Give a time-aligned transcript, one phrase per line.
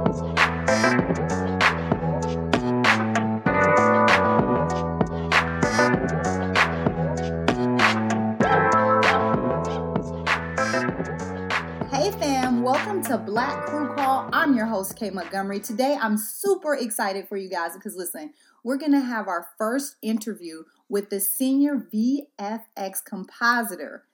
[0.00, 0.06] Hey
[12.12, 14.30] fam, welcome to Black Crew Call.
[14.32, 15.60] I'm your host, Kay Montgomery.
[15.60, 18.32] Today I'm super excited for you guys because listen,
[18.64, 24.04] we're gonna have our first interview with the senior VFX compositor.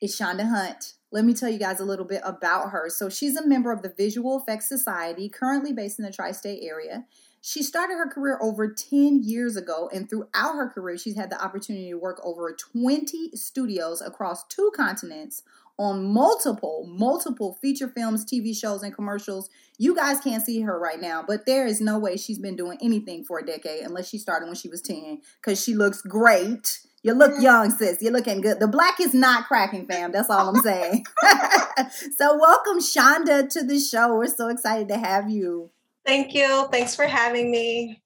[0.00, 0.94] It's Shonda Hunt.
[1.10, 2.90] Let me tell you guys a little bit about her.
[2.90, 7.06] So she's a member of the Visual Effects Society, currently based in the tri-state area.
[7.40, 11.42] She started her career over 10 years ago, and throughout her career, she's had the
[11.42, 15.42] opportunity to work over 20 studios across two continents
[15.78, 19.48] on multiple, multiple feature films, TV shows, and commercials.
[19.78, 22.78] You guys can't see her right now, but there is no way she's been doing
[22.82, 26.80] anything for a decade unless she started when she was 10 because she looks great.
[27.06, 28.02] You look young, sis.
[28.02, 28.58] You're looking good.
[28.58, 30.10] The black is not cracking, fam.
[30.10, 31.04] That's all I'm saying.
[32.18, 34.16] so, welcome, Shonda, to the show.
[34.16, 35.70] We're so excited to have you.
[36.04, 36.66] Thank you.
[36.72, 38.02] Thanks for having me.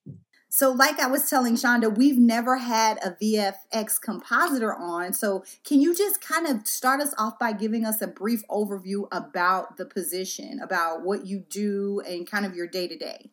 [0.49, 5.13] So, like I was telling Shonda, we've never had a VFX compositor on.
[5.13, 9.07] So, can you just kind of start us off by giving us a brief overview
[9.11, 13.31] about the position, about what you do, and kind of your day to day?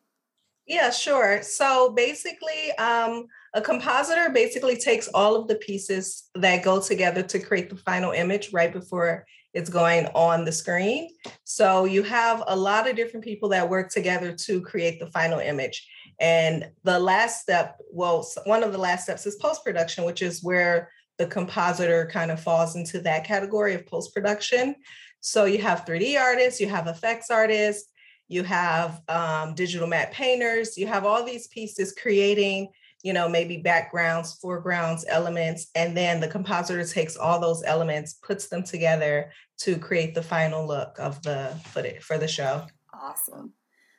[0.65, 1.43] Yeah, sure.
[1.43, 7.39] So, basically, um, a compositor basically takes all of the pieces that go together to
[7.39, 11.09] create the final image right before it's going on the screen.
[11.43, 15.39] So, you have a lot of different people that work together to create the final
[15.39, 15.87] image.
[16.19, 20.43] And the last step, well, one of the last steps is post production, which is
[20.43, 24.75] where the compositor kind of falls into that category of post production.
[25.21, 27.91] So you have 3D artists, you have effects artists,
[28.29, 32.69] you have um, digital matte painters, you have all these pieces creating,
[33.03, 38.47] you know, maybe backgrounds, foregrounds, elements, and then the compositor takes all those elements, puts
[38.47, 42.65] them together to create the final look of the footage for the show.
[42.93, 43.53] Awesome.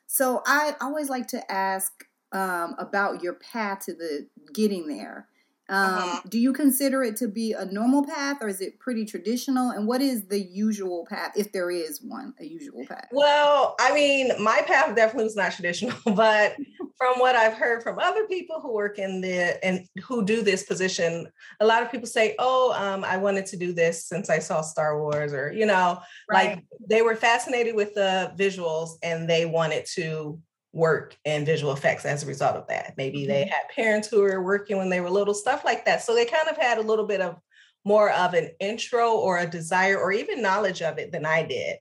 [0.07, 1.93] So I always like to ask
[2.33, 5.29] um, about your path to the getting there.
[5.71, 6.21] Um, uh-huh.
[6.29, 9.71] Do you consider it to be a normal path or is it pretty traditional?
[9.71, 13.07] And what is the usual path, if there is one, a usual path?
[13.13, 16.57] Well, I mean, my path definitely was not traditional, but
[16.99, 20.65] from what I've heard from other people who work in the and who do this
[20.65, 21.29] position,
[21.61, 24.61] a lot of people say, "Oh, um, I wanted to do this since I saw
[24.61, 26.57] Star Wars," or you know, right.
[26.57, 30.39] like they were fascinated with the visuals and they wanted to
[30.73, 32.95] work in visual effects as a result of that.
[32.97, 33.51] Maybe they mm-hmm.
[33.51, 36.03] had parents who were working when they were little, stuff like that.
[36.03, 37.37] So they kind of had a little bit of
[37.85, 41.77] more of an intro or a desire or even knowledge of it than I did.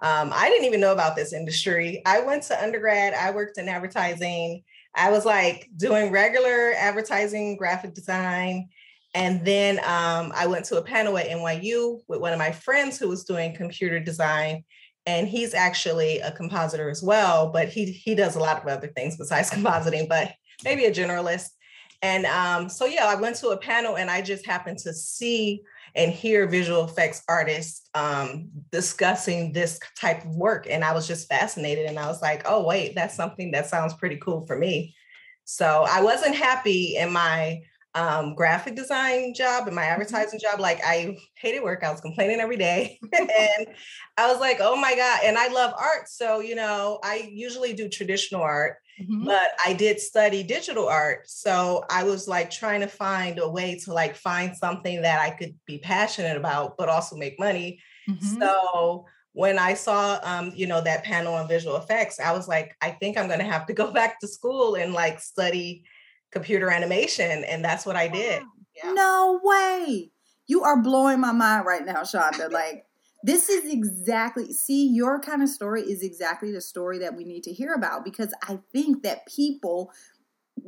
[0.00, 2.02] Um, I didn't even know about this industry.
[2.04, 4.64] I went to undergrad, I worked in advertising.
[4.94, 8.68] I was like doing regular advertising, graphic design.
[9.14, 12.98] And then um, I went to a panel at NYU with one of my friends
[12.98, 14.64] who was doing computer design
[15.06, 18.88] and he's actually a compositor as well but he he does a lot of other
[18.88, 20.32] things besides compositing but
[20.64, 21.48] maybe a generalist.
[22.02, 25.62] And um, so yeah i went to a panel and i just happened to see
[25.94, 31.28] and hear visual effects artists um, discussing this type of work and i was just
[31.28, 34.94] fascinated and i was like oh wait that's something that sounds pretty cool for me.
[35.44, 37.62] So i wasn't happy in my
[37.94, 39.92] um, graphic design job and my mm-hmm.
[39.92, 41.84] advertising job, like I hated work.
[41.84, 42.98] I was complaining every day.
[43.18, 43.66] and
[44.16, 45.20] I was like, oh my God.
[45.24, 46.08] And I love art.
[46.08, 49.24] So, you know, I usually do traditional art, mm-hmm.
[49.24, 51.28] but I did study digital art.
[51.28, 55.30] So I was like trying to find a way to like find something that I
[55.30, 57.80] could be passionate about, but also make money.
[58.08, 58.40] Mm-hmm.
[58.40, 62.74] So when I saw, um, you know, that panel on visual effects, I was like,
[62.80, 65.84] I think I'm going to have to go back to school and like study
[66.32, 68.42] computer animation, and that's what I did.
[68.76, 68.92] Yeah.
[68.92, 70.10] No way.
[70.46, 72.50] You are blowing my mind right now, Shonda.
[72.52, 72.86] Like,
[73.22, 77.44] this is exactly, see, your kind of story is exactly the story that we need
[77.44, 79.92] to hear about because I think that people,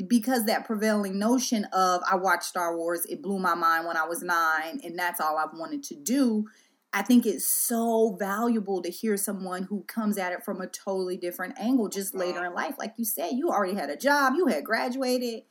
[0.06, 4.06] because that prevailing notion of I watched Star Wars, it blew my mind when I
[4.06, 6.46] was nine, and that's all I've wanted to do.
[6.92, 11.16] I think it's so valuable to hear someone who comes at it from a totally
[11.16, 12.76] different angle just later in life.
[12.78, 15.42] Like you said, you already had a job, you had graduated,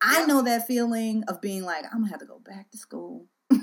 [0.00, 3.26] I know that feeling of being like, I'm gonna have to go back to school.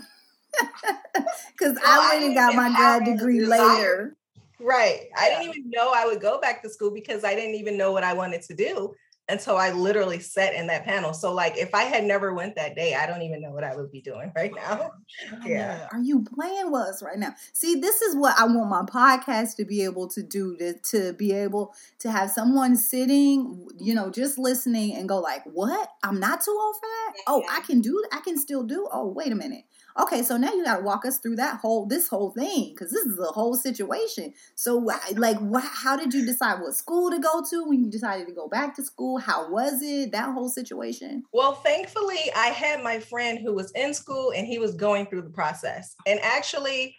[1.58, 4.16] Because well, I went and got my grad degree later.
[4.60, 5.08] Right.
[5.18, 7.92] I didn't even know I would go back to school because I didn't even know
[7.92, 8.94] what I wanted to do
[9.28, 11.14] until I literally sat in that panel.
[11.14, 13.76] So like if I had never went that day, I don't even know what I
[13.76, 14.92] would be doing right oh, now.
[15.46, 15.88] yeah.
[15.92, 17.34] Are you playing with us right now?
[17.54, 21.14] See, this is what I want my podcast to be able to do to to
[21.14, 25.90] be able to have someone sitting, you know, just listening and go like, "What?
[26.04, 27.14] I'm not too old for that?
[27.28, 28.88] Oh, I can do I can still do.
[28.92, 29.64] Oh, wait a minute.
[29.98, 32.92] Okay, so now you got to walk us through that whole this whole thing because
[32.92, 34.34] this is a whole situation.
[34.56, 34.78] So,
[35.16, 38.50] like, how did you decide what school to go to when you decided to go
[38.50, 39.18] back to school?
[39.18, 41.24] How was it that whole situation?
[41.32, 45.24] Well, thankfully, I had my friend who was in school and he was going through
[45.24, 46.96] the process, and actually.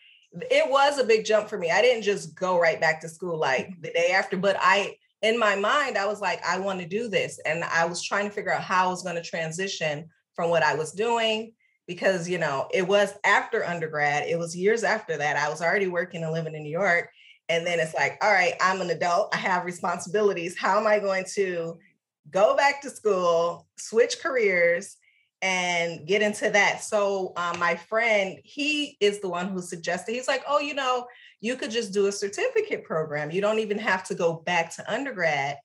[0.51, 1.71] It was a big jump for me.
[1.71, 5.39] I didn't just go right back to school like the day after, but I in
[5.39, 7.41] my mind, I was like, I want to do this.
[7.47, 10.63] And I was trying to figure out how I was going to transition from what
[10.63, 11.53] I was doing
[11.87, 15.37] because, you know, it was after undergrad, it was years after that.
[15.37, 17.11] I was already working and living in New York.
[17.49, 20.59] And then it's like, all right, I'm an adult, I have responsibilities.
[20.59, 21.79] How am I going to
[22.31, 24.97] go back to school, switch careers?
[25.43, 26.83] and get into that.
[26.83, 30.13] So um, my friend, he is the one who suggested.
[30.13, 31.07] He's like, "Oh, you know,
[31.41, 33.31] you could just do a certificate program.
[33.31, 35.57] You don't even have to go back to undergrad.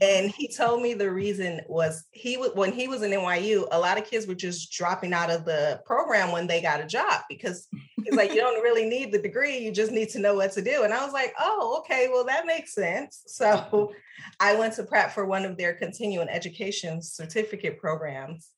[0.00, 3.98] And he told me the reason was he when he was in NYU, a lot
[3.98, 7.68] of kids were just dropping out of the program when they got a job because
[8.02, 10.62] he's like, you don't really need the degree, you just need to know what to
[10.62, 10.82] do.
[10.84, 13.22] And I was like, oh, okay, well, that makes sense.
[13.26, 13.92] So
[14.40, 18.48] I went to prep for one of their continuing education certificate programs.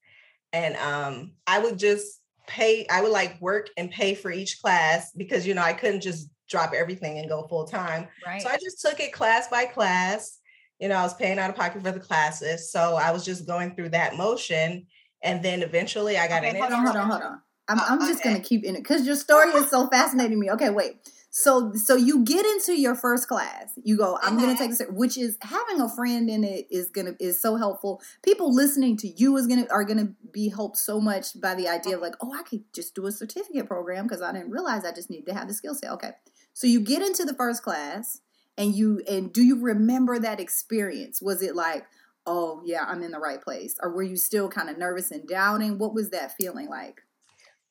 [0.52, 5.12] And um, I would just pay, I would like work and pay for each class
[5.16, 8.08] because you know I couldn't just drop everything and go full time.
[8.26, 8.42] Right.
[8.42, 10.38] So I just took it class by class.
[10.80, 12.70] You know, I was paying out of pocket for the classes.
[12.70, 14.86] So I was just going through that motion.
[15.22, 16.74] And then eventually I got okay, in hold it.
[16.74, 17.40] On, hold on, hold on.
[17.68, 20.50] I'm, I'm just gonna keep in it because your story is so fascinating me.
[20.50, 20.96] Okay, wait.
[21.30, 23.72] So so you get into your first class.
[23.82, 24.40] You go, I'm mm-hmm.
[24.40, 28.02] gonna take this, which is having a friend in it is gonna is so helpful.
[28.22, 31.96] People listening to you is gonna are gonna be helped so much by the idea
[31.96, 34.92] of like, oh, I could just do a certificate program because I didn't realize I
[34.92, 35.90] just need to have the skill set.
[35.92, 36.10] Okay.
[36.52, 38.20] So you get into the first class
[38.56, 41.20] and you and do you remember that experience?
[41.20, 41.84] Was it like,
[42.26, 43.76] oh yeah, I'm in the right place?
[43.82, 45.78] Or were you still kind of nervous and doubting?
[45.78, 47.00] What was that feeling like?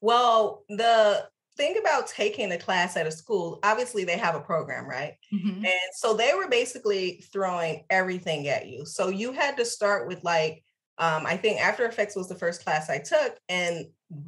[0.02, 4.86] Well, the thing about taking a class at a school, obviously they have a program,
[4.86, 5.14] right?
[5.34, 5.66] Mm-hmm.
[5.66, 8.86] And so they were basically throwing everything at you.
[8.86, 10.64] So you had to start with like
[11.00, 13.88] um, I think After Effects was the first class I took, and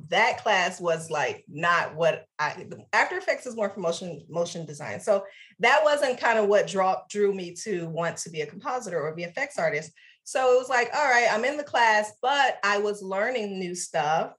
[0.10, 5.00] that class was like not what I After Effects is more for motion motion design.
[5.00, 5.26] So
[5.60, 9.16] that wasn't kind of what draw, drew me to want to be a compositor or
[9.16, 9.92] VFX artist.
[10.24, 13.76] So it was like, all right, I'm in the class, but I was learning new
[13.76, 14.34] stuff.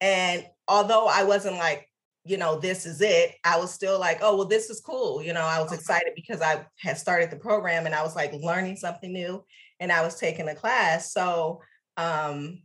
[0.00, 1.88] And although I wasn't like,
[2.24, 5.20] you know, this is it, I was still like, oh, well, this is cool.
[5.20, 8.32] You know, I was excited because I had started the program and I was like
[8.32, 9.44] learning something new
[9.80, 11.12] and I was taking a class.
[11.12, 11.60] So
[11.96, 12.62] um,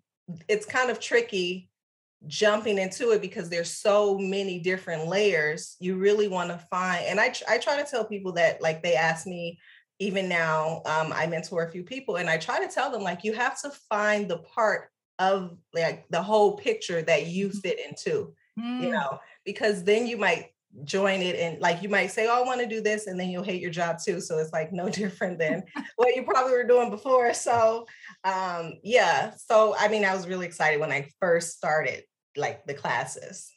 [0.48, 1.70] it's kind of tricky
[2.26, 7.20] jumping into it because there's so many different layers you really want to find and
[7.20, 9.60] I, I try to tell people that like they ask me
[10.00, 13.24] even now um, i mentor a few people and i try to tell them like
[13.24, 14.90] you have to find the part
[15.20, 17.60] of like the whole picture that you mm-hmm.
[17.60, 18.82] fit into mm.
[18.82, 20.48] you know because then you might
[20.84, 23.30] join it and like you might say oh i want to do this and then
[23.30, 25.64] you'll hate your job too so it's like no different than
[25.96, 27.86] what you probably were doing before so
[28.24, 32.04] um yeah so i mean i was really excited when i first started
[32.38, 33.52] like the classes.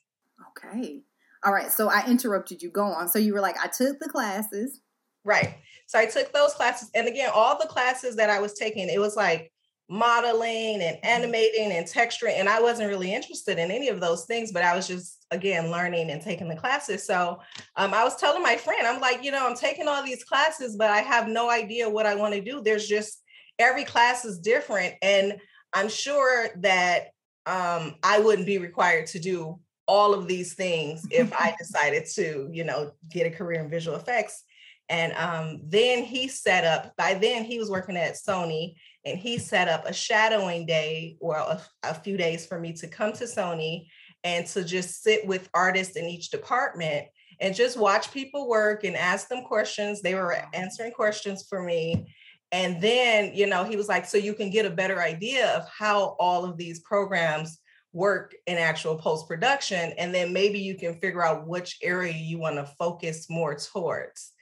[0.50, 1.02] Okay.
[1.44, 2.70] All right so i interrupted you.
[2.70, 3.08] Go on.
[3.08, 4.80] So you were like i took the classes.
[5.24, 5.56] Right.
[5.86, 9.00] So i took those classes and again all the classes that i was taking it
[9.00, 9.52] was like
[9.90, 11.06] modeling and mm-hmm.
[11.06, 14.74] animating and texturing and i wasn't really interested in any of those things but i
[14.74, 17.04] was just again learning and taking the classes.
[17.04, 17.40] So
[17.76, 20.76] um, i was telling my friend i'm like you know i'm taking all these classes
[20.76, 22.62] but i have no idea what i want to do.
[22.62, 23.22] There's just
[23.58, 25.38] every class is different and
[25.72, 27.08] i'm sure that
[27.46, 32.48] um, i wouldn't be required to do all of these things if i decided to
[32.52, 34.44] you know get a career in visual effects.
[34.88, 39.38] And um, then he set up by then he was working at sony and he
[39.38, 43.24] set up a shadowing day or a, a few days for me to come to
[43.24, 43.86] sony
[44.24, 47.06] and to just sit with artists in each department
[47.40, 50.02] and just watch people work and ask them questions.
[50.02, 52.14] They were answering questions for me.
[52.52, 55.68] And then, you know, he was like, so you can get a better idea of
[55.68, 57.58] how all of these programs
[57.92, 59.92] work in actual post production.
[59.96, 64.32] And then maybe you can figure out which area you want to focus more towards.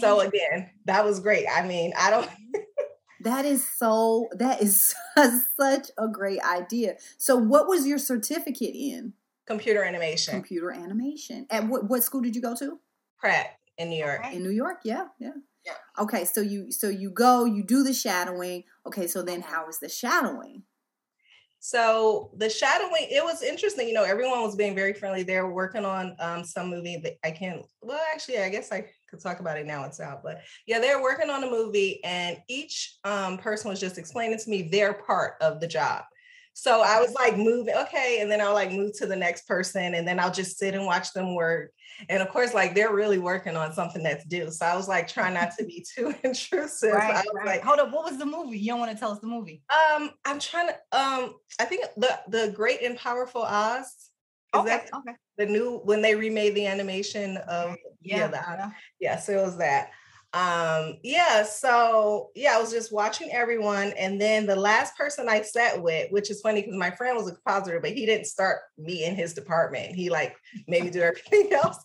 [0.00, 1.46] So, again, that was great.
[1.50, 2.26] I mean, I don't.
[2.26, 2.60] Mm-hmm.
[3.20, 4.94] That is so, that is
[5.58, 6.96] such a great idea.
[7.16, 9.14] So, what was your certificate in?
[9.46, 10.34] Computer animation.
[10.34, 11.46] Computer animation.
[11.50, 12.78] At what, what school did you go to?
[13.18, 14.20] Pratt in New York.
[14.32, 15.32] In New York, yeah, yeah.
[15.64, 16.02] Yeah.
[16.02, 18.64] Okay, so you so you go, you do the shadowing.
[18.86, 20.62] Okay, so then how is the shadowing?
[21.60, 23.88] So the shadowing, it was interesting.
[23.88, 25.24] You know, everyone was being very friendly.
[25.24, 27.62] They were working on um, some movie that I can't.
[27.82, 29.84] Well, actually, I guess I could talk about it now.
[29.84, 33.98] It's out, but yeah, they're working on a movie, and each um, person was just
[33.98, 36.04] explaining to me their part of the job.
[36.54, 39.94] So I was like moving, okay, and then I'll like move to the next person,
[39.94, 41.70] and then I'll just sit and watch them work.
[42.08, 44.50] And of course, like they're really working on something that's due.
[44.50, 46.92] So I was like trying not to be too intrusive.
[46.92, 47.46] Right, I was right.
[47.46, 48.58] like, hold up, what was the movie?
[48.58, 49.62] You don't want to tell us the movie?
[49.94, 53.86] um, I'm trying to um, I think the the Great and Powerful Oz.
[53.86, 55.12] Is Okay, that okay.
[55.38, 58.70] The new when they remade the animation of yeah, the yeah.
[59.00, 59.90] yeah so it was that.
[60.34, 65.40] Um yeah so yeah i was just watching everyone and then the last person i
[65.40, 68.58] sat with which is funny because my friend was a compositor but he didn't start
[68.76, 69.94] me in his department.
[69.94, 71.78] He like made me do everything else.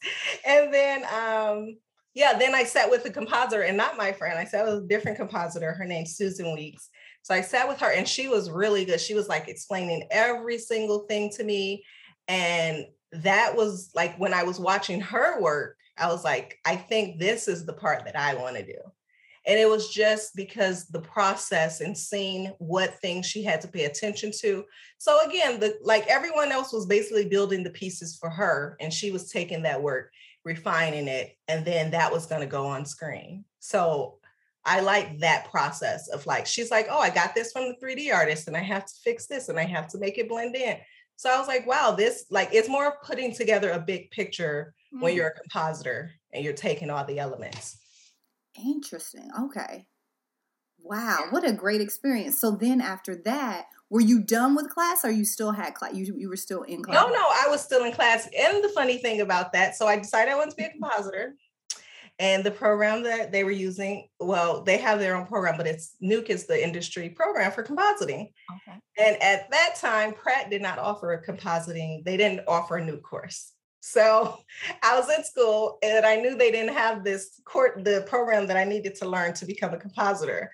[0.45, 1.77] And then um
[2.15, 4.87] yeah then i sat with the compositor and not my friend i sat with a
[4.87, 5.71] different compositor.
[5.71, 6.89] Her name's susan weeks.
[7.21, 8.99] So i sat with her and she was really good.
[8.99, 11.85] She was like explaining every single thing to me
[12.27, 17.19] and that was like when i was watching her work I was like, I think
[17.19, 18.77] this is the part that I want to do.
[19.45, 23.83] And it was just because the process and seeing what things she had to pay
[23.83, 24.63] attention to.
[24.97, 29.11] So again, the like everyone else was basically building the pieces for her, and she
[29.11, 30.11] was taking that work,
[30.45, 33.43] refining it, and then that was going to go on screen.
[33.59, 34.19] So
[34.63, 38.13] I like that process of like, she's like, oh, I got this from the 3D
[38.13, 40.77] artist, and I have to fix this and I have to make it blend in.
[41.23, 44.73] So I was like, wow, this like it's more of putting together a big picture
[44.99, 47.77] when Mm, you're a compositor and you're taking all the elements.
[48.61, 49.29] Interesting.
[49.45, 49.87] Okay.
[50.81, 52.41] Wow, what a great experience.
[52.41, 55.93] So then after that, were you done with class or you still had class?
[55.93, 57.01] You, you were still in class?
[57.01, 58.27] No, no, I was still in class.
[58.37, 61.35] And the funny thing about that, so I decided I wanted to be a compositor.
[62.19, 65.95] And the program that they were using, well, they have their own program, but it's
[66.01, 68.31] Nuke is the industry program for compositing.
[68.67, 68.79] Okay.
[68.99, 73.01] And at that time, Pratt did not offer a compositing, they didn't offer a Nuke
[73.01, 73.53] course.
[73.79, 74.37] So
[74.83, 78.57] I was in school and I knew they didn't have this court, the program that
[78.57, 80.51] I needed to learn to become a compositor.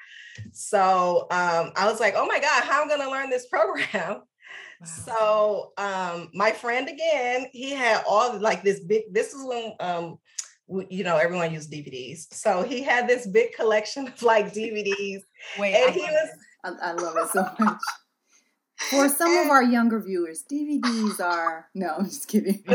[0.54, 3.48] So um, I was like, oh my God, how am I going to learn this
[3.48, 4.24] program?
[4.86, 9.14] So um, my friend again, he had all like this big.
[9.14, 10.20] This is when um,
[10.90, 12.34] you know everyone used DVDs.
[12.34, 15.22] So he had this big collection of like DVDs,
[15.60, 16.80] Wait, and I he love was it.
[16.82, 17.82] I, I love it so much.
[18.90, 22.64] For some of our younger viewers, DVDs are no, I'm just kidding.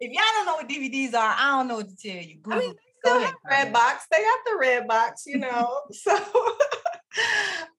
[0.00, 2.38] If y'all don't know what DVDs are, I don't know what to tell you.
[2.46, 2.74] I mean, Google.
[3.04, 4.06] still have red box.
[4.10, 5.80] They got the red box, you know.
[5.92, 6.14] so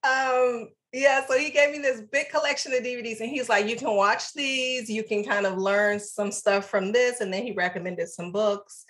[0.03, 3.75] um yeah, so he gave me this big collection of DVDs and he's like, you
[3.75, 7.22] can watch these, you can kind of learn some stuff from this.
[7.22, 8.86] And then he recommended some books.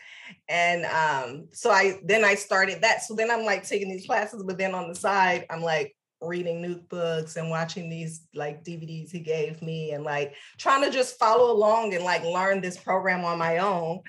[0.47, 3.03] And um, so I then I started that.
[3.03, 6.61] So then I'm like taking these classes, but then on the side, I'm like reading
[6.61, 11.17] nuke books and watching these like DVDs he gave me and like trying to just
[11.17, 13.99] follow along and like learn this program on my own.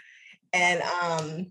[0.53, 1.47] And um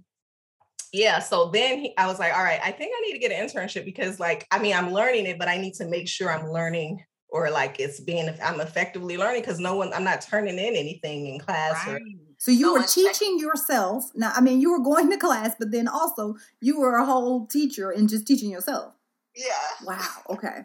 [0.91, 3.31] yeah, so then he, I was like, all right, I think I need to get
[3.31, 6.31] an internship because like I mean I'm learning it, but I need to make sure
[6.31, 10.58] I'm learning or like it's being I'm effectively learning because no one I'm not turning
[10.58, 12.00] in anything in class or
[12.38, 14.10] So you No were teaching yourself.
[14.15, 17.46] Now, I mean, you were going to class, but then also you were a whole
[17.48, 18.93] teacher and just teaching yourself.
[19.36, 19.46] yeah.
[19.86, 20.08] Wow.
[20.29, 20.62] Okay.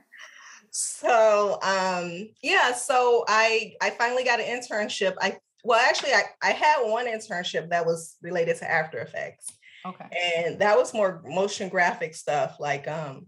[0.71, 5.15] So um yeah, so I I finally got an internship.
[5.21, 9.53] I well actually I, I had one internship that was related to After Effects.
[9.87, 10.07] Okay.
[10.37, 13.27] And that was more motion graphic stuff like um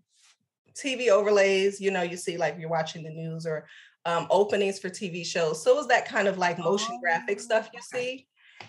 [0.75, 3.67] TV overlays, you know, you see like you're watching the news or
[4.05, 5.63] um openings for TV shows.
[5.63, 8.27] So it was that kind of like motion graphic stuff you Oh, see.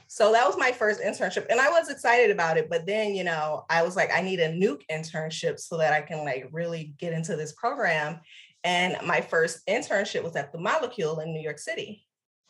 [0.08, 3.24] So that was my first internship and I was excited about it, but then, you
[3.24, 6.94] know, I was like I need a nuke internship so that I can like really
[6.98, 8.20] get into this program.
[8.63, 12.06] And my first internship was at the Molecule in New York City.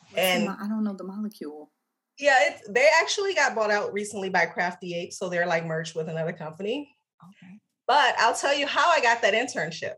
[0.09, 1.71] What's And mo- I don't know the molecule.
[2.19, 5.95] Yeah, it's, they actually got bought out recently by Crafty Ape, so they're like merged
[5.95, 6.95] with another company.
[7.23, 7.53] Okay.
[7.87, 9.93] But I'll tell you how I got that internship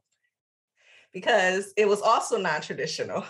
[1.14, 3.24] because it was also non-traditional.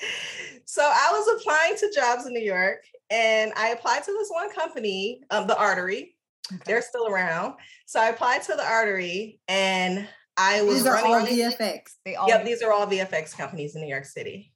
[0.64, 4.50] so I was applying to jobs in New York, and I applied to this one
[4.52, 6.14] company, um, the Artery.
[6.52, 6.62] Okay.
[6.66, 7.54] They're still around.
[7.86, 11.12] So I applied to the Artery, and I was These are running.
[11.12, 11.80] all VFX.
[12.04, 12.28] They all.
[12.28, 14.52] Yep, these are all VFX companies in New York City.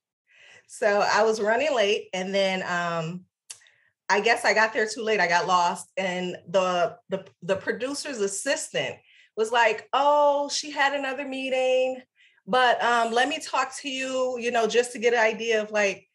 [0.66, 3.24] So I was running late, and then um,
[4.08, 5.20] I guess I got there too late.
[5.20, 8.96] I got lost, and the the the producer's assistant
[9.36, 12.02] was like, "Oh, she had another meeting,
[12.46, 15.70] but um, let me talk to you, you know, just to get an idea of
[15.70, 16.08] like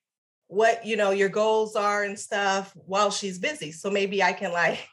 [0.47, 3.71] what you know your goals are and stuff while she's busy.
[3.71, 4.87] So maybe I can like,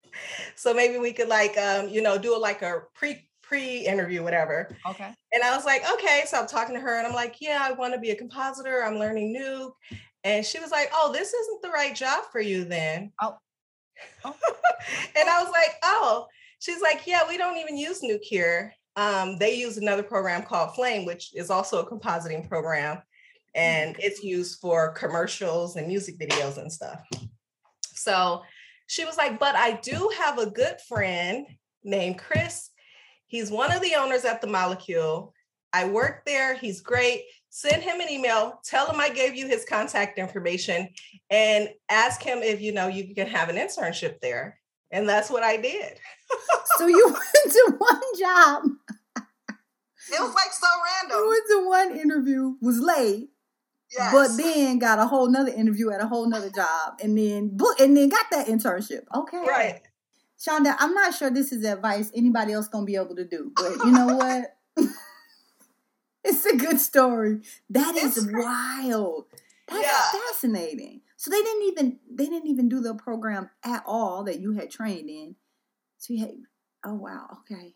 [0.54, 4.22] so maybe we could like, um, you know, do a, like a pre pre interview,
[4.22, 5.12] whatever." Okay.
[5.32, 6.22] And I was like, okay.
[6.26, 8.84] So I'm talking to her and I'm like, yeah, I want to be a compositor.
[8.84, 9.72] I'm learning Nuke.
[10.26, 13.12] And she was like, oh, this isn't the right job for you then.
[13.22, 13.36] Oh.
[14.24, 14.34] Oh.
[15.16, 16.26] and I was like, oh,
[16.58, 18.74] she's like, yeah, we don't even use Nuke here.
[18.96, 23.00] um, they use another program called Flame, which is also a compositing program.
[23.54, 26.98] And it's used for commercials and music videos and stuff.
[27.84, 28.42] So
[28.88, 31.46] she was like, But I do have a good friend
[31.84, 32.70] named Chris.
[33.28, 35.32] He's one of the owners at the Molecule.
[35.72, 36.56] I work there.
[36.56, 37.22] He's great.
[37.56, 38.60] Send him an email.
[38.66, 40.90] Tell him I gave you his contact information
[41.30, 44.58] and ask him if you know you can have an internship there.
[44.90, 45.98] And that's what I did.
[46.76, 48.62] so you went to one job.
[49.16, 50.66] It was like so
[51.00, 51.18] random.
[51.18, 53.30] You went to one interview, was late,
[53.96, 54.12] yes.
[54.12, 57.80] but then got a whole nother interview at a whole nother job, and then book
[57.80, 59.04] and then got that internship.
[59.14, 59.80] Okay, right.
[60.38, 63.76] Shonda, I'm not sure this is advice anybody else gonna be able to do, but
[63.78, 64.86] you know what?
[66.26, 67.40] it's a good story.
[67.70, 69.26] That is it's wild.
[69.68, 70.20] That's yeah.
[70.20, 71.00] fascinating.
[71.16, 74.70] So they didn't even they didn't even do the program at all that you had
[74.70, 75.36] trained in.
[75.98, 76.32] So you had
[76.84, 77.74] oh wow, okay.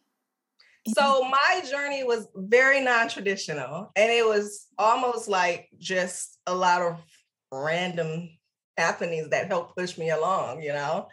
[0.95, 6.99] So my journey was very non-traditional and it was almost like just a lot of
[7.53, 8.31] random
[8.79, 11.09] happenings that helped push me along, you know.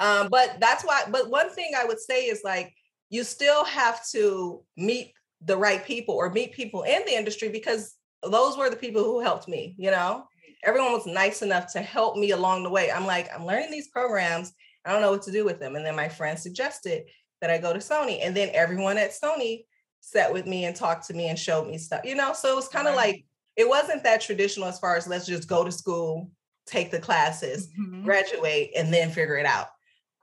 [0.00, 2.74] Um, but that's why, but one thing I would say is like
[3.08, 5.12] you still have to meet
[5.44, 9.20] the right people or meet people in the industry because those were the people who
[9.20, 10.24] helped me, you know.
[10.64, 12.90] Everyone was nice enough to help me along the way.
[12.90, 14.52] I'm like, I'm learning these programs.
[14.84, 15.76] I don't know what to do with them.
[15.76, 17.04] And then my friend suggested
[17.40, 18.20] that I go to Sony.
[18.22, 19.64] And then everyone at Sony
[20.00, 22.32] sat with me and talked to me and showed me stuff, you know.
[22.32, 23.06] So it was kind of right.
[23.06, 23.24] like
[23.56, 26.30] it wasn't that traditional as far as let's just go to school,
[26.66, 28.04] take the classes, mm-hmm.
[28.04, 29.66] graduate, and then figure it out.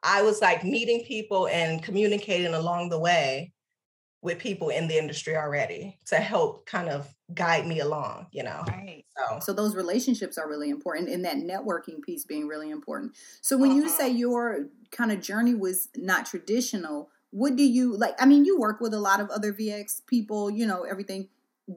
[0.03, 3.53] I was like meeting people and communicating along the way
[4.23, 8.63] with people in the industry already to help kind of guide me along, you know.
[8.67, 9.03] Right.
[9.17, 13.15] So, so those relationships are really important and that networking piece being really important.
[13.41, 14.17] So when you say mm-hmm.
[14.17, 18.15] your kind of journey was not traditional, what do you like?
[18.17, 21.27] I mean, you work with a lot of other VFX people, you know, everything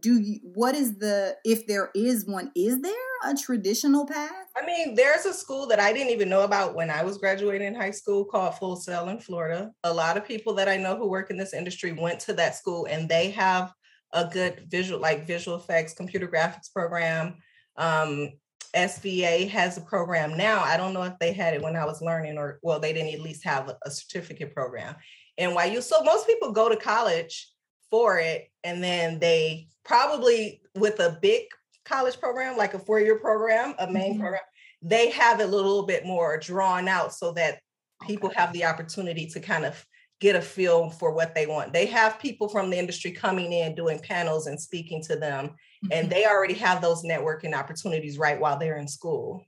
[0.01, 2.93] do you what is the if there is one is there
[3.25, 4.33] a traditional path?
[4.57, 7.69] I mean there's a school that i didn't even know about when i was graduating
[7.69, 9.71] in high school called full sail in florida.
[9.85, 12.57] A lot of people that i know who work in this industry went to that
[12.57, 13.73] school and they have
[14.13, 17.37] a good visual like visual effects computer graphics program
[17.77, 18.31] um,
[18.75, 20.61] sva has a program now.
[20.63, 23.15] I don't know if they had it when i was learning or well they didn't
[23.15, 24.97] at least have a certificate program.
[25.39, 27.51] And why you so most people go to college
[27.91, 31.45] for it and then they probably with a big
[31.85, 34.23] college program like a four-year program a main mm-hmm.
[34.23, 34.43] program
[34.83, 37.61] they have it a little bit more drawn out so that
[38.07, 38.41] people okay.
[38.41, 39.87] have the opportunity to kind of
[40.21, 43.75] get a feel for what they want they have people from the industry coming in
[43.75, 45.93] doing panels and speaking to them mm-hmm.
[45.93, 49.45] and they already have those networking opportunities right while they're in school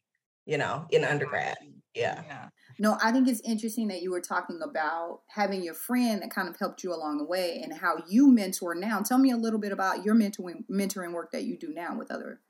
[0.47, 1.57] you know in undergrad
[1.95, 2.23] yeah.
[2.27, 2.49] yeah.
[2.79, 6.49] No, I think it's interesting that you were talking about having your friend that kind
[6.49, 9.01] of helped you along the way and how you mentor now.
[9.01, 12.11] Tell me a little bit about your mentoring mentoring work that you do now with
[12.11, 12.41] other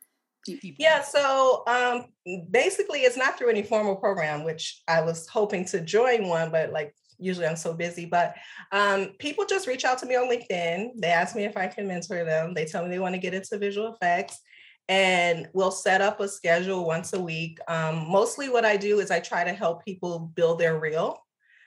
[0.45, 0.77] people.
[0.79, 2.07] Yeah, so um,
[2.51, 6.73] basically it's not through any formal program, which I was hoping to join one, but
[6.73, 8.07] like usually I'm so busy.
[8.07, 8.35] But
[8.73, 10.93] um, people just reach out to me on LinkedIn.
[11.01, 12.55] They ask me if I can mentor them.
[12.55, 14.41] They tell me they want to get into visual effects
[14.89, 17.59] and we'll set up a schedule once a week.
[17.69, 21.19] Um, mostly what I do is I try to help people build their reel.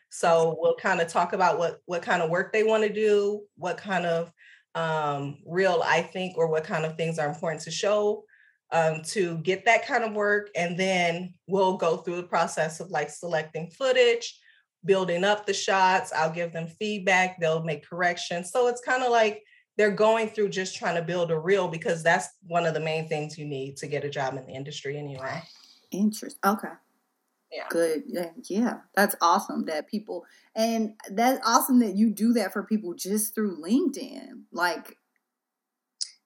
[0.10, 3.44] So we'll kind of talk about what what kind of work they want to do,
[3.56, 4.32] what kind of
[4.76, 8.26] um, reel I think, or what kind of things are important to show
[8.72, 12.90] um, to get that kind of work, and then we'll go through the process of
[12.90, 14.40] like selecting footage,
[14.86, 16.12] building up the shots.
[16.14, 17.40] I'll give them feedback.
[17.40, 18.52] They'll make corrections.
[18.52, 19.44] So it's kind of like
[19.82, 23.08] they're going through just trying to build a reel because that's one of the main
[23.08, 25.42] things you need to get a job in the industry anyway.
[25.90, 26.38] Interest.
[26.46, 26.68] Okay.
[27.52, 27.64] Yeah.
[27.72, 28.04] Good.
[28.06, 28.74] Yeah, yeah.
[28.96, 30.24] That's awesome that people
[30.56, 34.44] and that's awesome that you do that for people just through LinkedIn.
[34.52, 34.98] Like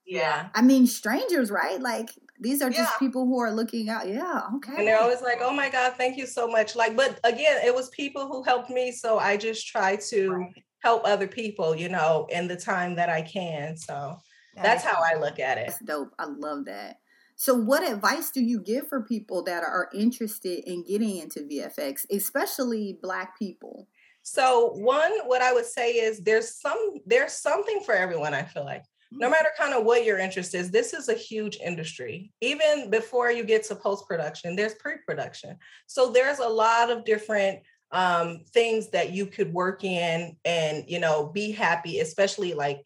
[0.05, 0.49] yeah.
[0.53, 1.79] I mean strangers, right?
[1.79, 2.09] Like
[2.41, 2.97] these are just yeah.
[2.99, 4.09] people who are looking out.
[4.09, 4.73] Yeah, okay.
[4.79, 7.73] And they're always like, "Oh my god, thank you so much." Like but again, it
[7.73, 11.89] was people who helped me, so I just try to right help other people, you
[11.89, 13.75] know, in the time that I can.
[13.75, 14.17] So
[14.55, 15.67] that's how I look at it.
[15.67, 16.13] That's dope.
[16.19, 16.97] I love that.
[17.35, 22.05] So, what advice do you give for people that are interested in getting into VFX,
[22.09, 23.87] especially Black people?
[24.21, 28.33] So, one, what I would say is there's some there's something for everyone.
[28.33, 29.31] I feel like no mm.
[29.31, 32.31] matter kind of what your interest is, this is a huge industry.
[32.41, 35.57] Even before you get to post production, there's pre production.
[35.87, 37.59] So there's a lot of different
[37.95, 42.85] um, things that you could work in and you know be happy especially like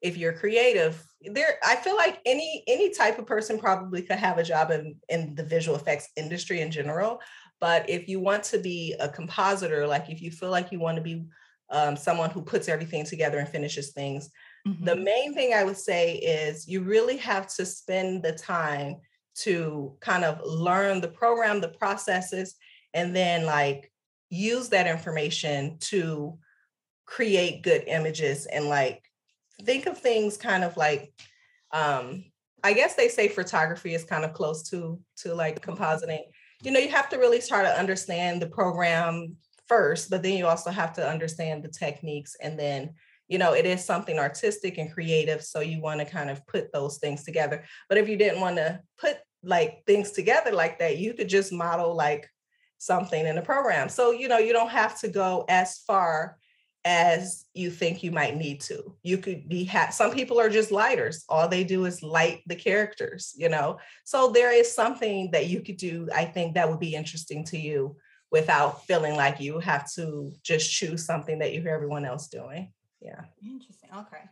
[0.00, 4.38] if you're creative there i feel like any any type of person probably could have
[4.38, 7.20] a job in in the visual effects industry in general
[7.60, 10.96] but if you want to be a compositor like if you feel like you want
[10.96, 11.26] to be
[11.70, 14.30] um, someone who puts everything together and finishes things.
[14.68, 14.84] Mm-hmm.
[14.84, 18.98] The main thing I would say is you really have to spend the time
[19.38, 22.54] to kind of learn the program, the processes,
[22.94, 23.90] and then like
[24.30, 26.38] use that information to
[27.06, 29.02] create good images and like
[29.62, 31.12] think of things kind of like
[31.72, 32.24] um
[32.64, 36.22] I guess they say photography is kind of close to to like compositing.
[36.62, 39.36] You know, you have to really try to understand the program
[39.68, 42.94] first, but then you also have to understand the techniques and then
[43.28, 45.42] you know, it is something artistic and creative.
[45.42, 47.64] So you want to kind of put those things together.
[47.88, 51.52] But if you didn't want to put like things together like that, you could just
[51.52, 52.28] model like
[52.78, 53.88] something in the program.
[53.88, 56.38] So, you know, you don't have to go as far
[56.86, 58.94] as you think you might need to.
[59.02, 61.24] You could be ha- some people are just lighters.
[61.28, 63.78] All they do is light the characters, you know.
[64.04, 67.58] So there is something that you could do I think that would be interesting to
[67.58, 67.96] you
[68.30, 72.72] without feeling like you have to just choose something that you hear everyone else doing.
[73.00, 73.22] Yeah.
[73.42, 73.90] Interesting.
[73.92, 74.22] Okay.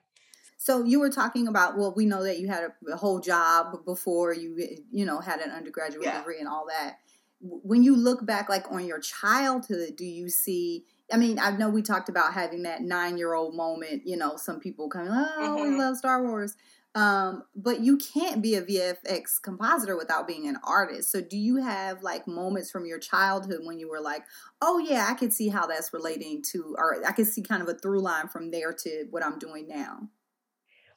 [0.57, 3.85] So you were talking about well, we know that you had a, a whole job
[3.85, 4.57] before you
[4.93, 6.19] you know had an undergraduate yeah.
[6.19, 6.99] degree and all that.
[7.47, 11.69] When you look back, like on your childhood, do you see I mean, I know
[11.69, 15.39] we talked about having that nine year old moment, you know, some people coming, oh,
[15.39, 15.63] mm-hmm.
[15.63, 16.57] we love Star Wars.
[16.97, 21.11] Um, but you can't be a VFX compositor without being an artist.
[21.11, 24.23] So do you have like moments from your childhood when you were like,
[24.63, 27.69] oh yeah, I could see how that's relating to, or I could see kind of
[27.69, 30.09] a through line from there to what I'm doing now?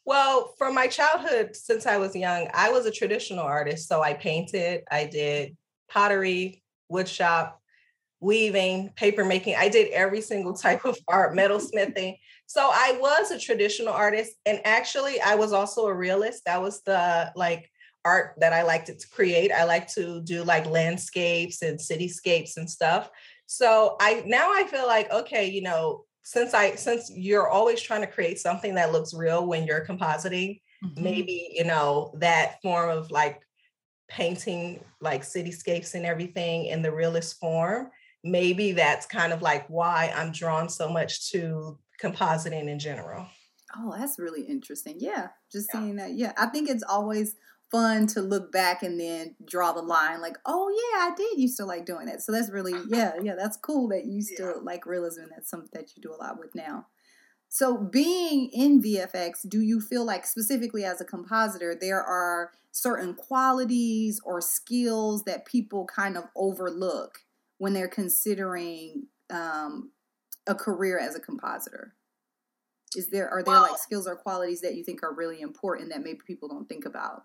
[0.05, 3.89] Well, from my childhood, since I was young, I was a traditional artist.
[3.89, 5.57] So I painted, I did
[5.89, 7.61] pottery, wood shop,
[8.19, 9.55] weaving, paper making.
[9.55, 12.17] I did every single type of art, metal smithing.
[12.45, 14.33] So I was a traditional artist.
[14.45, 16.43] And actually, I was also a realist.
[16.45, 17.69] That was the like
[18.05, 19.51] art that I liked to create.
[19.51, 23.09] I like to do like landscapes and cityscapes and stuff.
[23.47, 28.01] So I now I feel like, okay, you know, since I since you're always trying
[28.01, 31.03] to create something that looks real when you're compositing, mm-hmm.
[31.03, 33.41] maybe, you know, that form of like
[34.09, 37.91] painting like cityscapes and everything in the realist form
[38.23, 43.27] maybe that's kind of like why I'm drawn so much to compositing in general.
[43.75, 44.95] Oh, that's really interesting.
[44.99, 45.79] Yeah, just yeah.
[45.79, 46.13] seeing that.
[46.13, 47.35] Yeah, I think it's always
[47.71, 51.57] fun to look back and then draw the line like, oh yeah, I did used
[51.57, 52.21] to like doing that.
[52.21, 54.61] So that's really yeah, yeah, that's cool that you still yeah.
[54.63, 55.23] like realism.
[55.29, 56.87] That's something that you do a lot with now.
[57.49, 63.13] So being in VFX, do you feel like specifically as a compositor, there are certain
[63.13, 67.19] qualities or skills that people kind of overlook
[67.57, 69.91] when they're considering um,
[70.45, 71.93] a career as a compositor?
[72.95, 75.91] Is there are there well, like skills or qualities that you think are really important
[75.91, 77.23] that maybe people don't think about?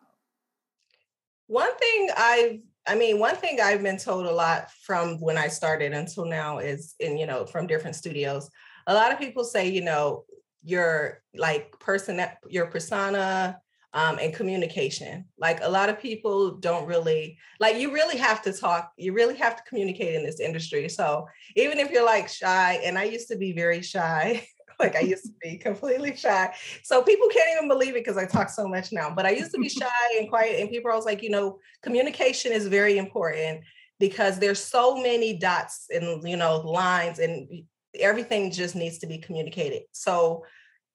[1.46, 5.46] One thing I've I mean, one thing I've been told a lot from when I
[5.46, 8.50] started until now is in, you know, from different studios.
[8.86, 10.24] A lot of people say, you know,
[10.64, 13.58] your like person your persona
[13.94, 15.26] um, and communication.
[15.38, 19.36] Like a lot of people don't really like you really have to talk, you really
[19.36, 20.88] have to communicate in this industry.
[20.88, 24.46] So even if you're like shy, and I used to be very shy.
[24.80, 26.52] like I used to be completely shy.
[26.82, 29.12] So people can't even believe it because I talk so much now.
[29.14, 31.58] But I used to be shy and quiet, and people are always like, you know,
[31.82, 33.62] communication is very important
[34.00, 37.64] because there's so many dots and you know lines and
[37.98, 39.83] everything just needs to be communicated.
[39.92, 40.44] So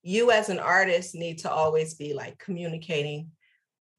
[0.04, 3.32] you as an artist need to always be like communicating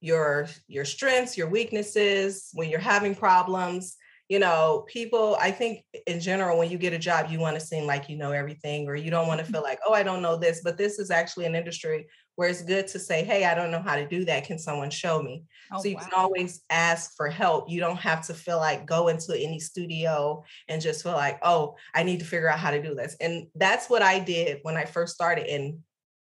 [0.01, 3.97] your your strengths your weaknesses when you're having problems
[4.29, 7.64] you know people i think in general when you get a job you want to
[7.64, 9.55] seem like you know everything or you don't want to mm-hmm.
[9.55, 12.62] feel like oh i don't know this but this is actually an industry where it's
[12.62, 15.43] good to say hey i don't know how to do that can someone show me
[15.73, 16.03] oh, so you wow.
[16.03, 20.45] can always ask for help you don't have to feel like go into any studio
[20.69, 23.47] and just feel like oh i need to figure out how to do this and
[23.55, 25.79] that's what i did when i first started and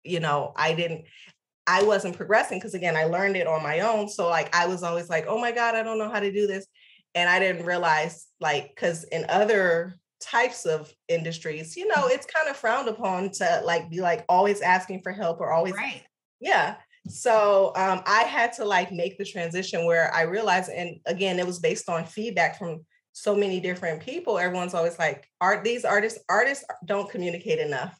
[0.08, 1.04] you know, I didn't,
[1.66, 4.08] I wasn't progressing because again, I learned it on my own.
[4.08, 6.46] So like I was always like, oh my God, I don't know how to do
[6.46, 6.66] this.
[7.18, 12.48] And I didn't realize like, because in other types of industries, you know, it's kind
[12.48, 16.02] of frowned upon to like be like always asking for help or always right.
[16.40, 16.76] Yeah.
[17.08, 21.46] So um, I had to like make the transition where I realized, and again, it
[21.46, 24.38] was based on feedback from so many different people.
[24.38, 27.98] Everyone's always like, art these artists, artists don't communicate enough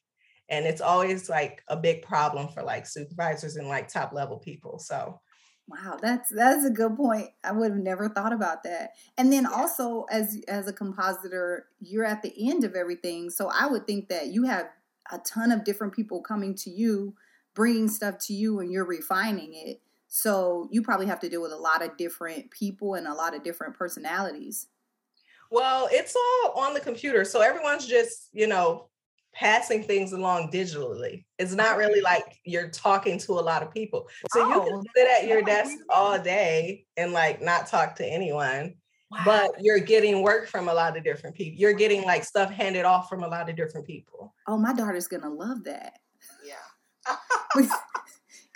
[0.48, 4.78] and it's always like a big problem for like supervisors and like top level people
[4.78, 5.20] so
[5.68, 7.28] wow that's that's a good point.
[7.44, 8.92] I would have never thought about that.
[9.16, 9.57] And then yeah.
[9.57, 13.31] also as as a compositor you're at the end of everything.
[13.31, 14.68] So i would think that you have
[15.11, 17.14] a ton of different people coming to you
[17.54, 19.81] bringing stuff to you and you're refining it.
[20.07, 23.35] So you probably have to deal with a lot of different people and a lot
[23.35, 24.68] of different personalities.
[25.50, 27.24] Well it's all on the computer.
[27.24, 28.87] So everyone's just you know
[29.38, 31.24] passing things along digitally.
[31.38, 34.09] It's not really like you're talking to a lot of people.
[34.33, 38.07] So oh, you can sit at your desk all day and like not talk to
[38.07, 38.74] anyone.
[39.11, 39.22] Wow.
[39.24, 41.59] But you're getting work from a lot of different people.
[41.59, 44.35] You're getting like stuff handed off from a lot of different people.
[44.48, 46.01] Oh, my daughter's gonna love that.
[46.44, 47.16] Yeah.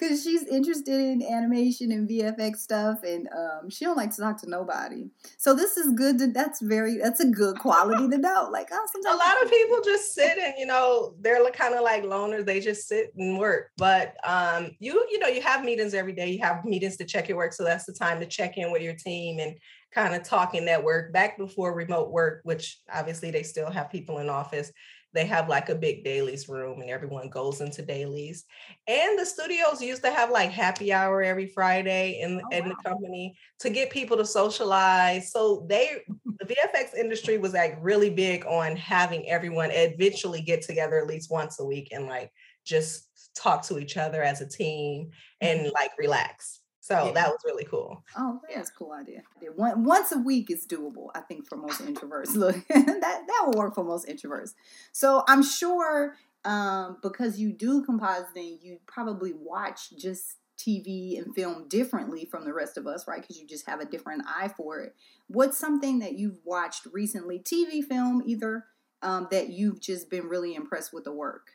[0.02, 4.40] because she's interested in animation and VFX stuff, and um, she don't like to talk
[4.40, 5.08] to nobody.
[5.38, 6.18] So this is good.
[6.18, 8.48] To, that's very that's a good quality to know.
[8.50, 12.02] Like oh, a lot of people just sit and you know they're kind of like
[12.02, 12.44] loners.
[12.44, 13.70] They just sit and work.
[13.76, 16.30] But um, you you know you have meetings every day.
[16.30, 18.82] You have meetings to check your work, so that's the time to check in with
[18.82, 19.56] your team and
[19.94, 24.18] kind of talking that work back before remote work, which obviously they still have people
[24.18, 24.72] in office
[25.12, 28.44] they have like a big dailies room and everyone goes into dailies
[28.86, 32.70] and the studios used to have like happy hour every friday in, oh, in wow.
[32.70, 36.02] the company to get people to socialize so they
[36.40, 41.30] the vfx industry was like really big on having everyone eventually get together at least
[41.30, 42.30] once a week and like
[42.64, 45.70] just talk to each other as a team and mm-hmm.
[45.74, 47.12] like relax so yeah.
[47.12, 48.02] that was really cool.
[48.18, 49.22] Oh, that's a cool idea.
[49.54, 52.34] One, once a week is doable, I think, for most introverts.
[52.34, 54.54] Look, that that will work for most introverts.
[54.90, 61.68] So I'm sure um, because you do compositing, you probably watch just TV and film
[61.68, 63.20] differently from the rest of us, right?
[63.20, 64.96] Because you just have a different eye for it.
[65.28, 68.64] What's something that you've watched recently, TV, film, either,
[69.02, 71.52] um, that you've just been really impressed with the work?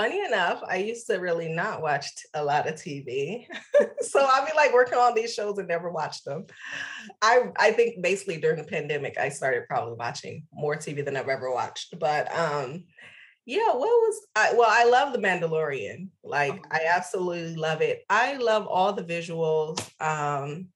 [0.00, 3.46] Funny enough, I used to really not watch a lot of TV.
[4.00, 6.46] so I'd be like working on these shows and never watched them.
[7.20, 11.28] I I think basically during the pandemic, I started probably watching more TV than I've
[11.28, 11.98] ever watched.
[11.98, 12.84] But um
[13.44, 16.08] yeah, what was I well, I love The Mandalorian.
[16.24, 16.68] Like oh.
[16.70, 18.02] I absolutely love it.
[18.08, 19.80] I love all the visuals.
[20.00, 20.68] Um